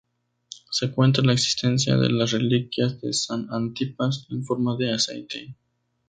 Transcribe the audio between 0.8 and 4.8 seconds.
cuenta la existencia de las reliquias de San Antipas en forma